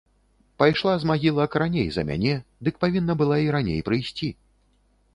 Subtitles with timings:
[0.63, 2.33] Пайшла з магілак раней за мяне,
[2.69, 4.35] дык павінна была і раней прыйсці.